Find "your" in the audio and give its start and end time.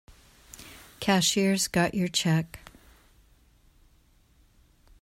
1.93-2.07